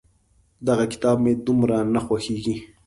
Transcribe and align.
دغه 0.67 0.85
کتاب 0.93 1.17
مې 1.23 1.31
دومره 1.47 1.77
نه 1.93 1.99
خوښېږي. 2.05 2.55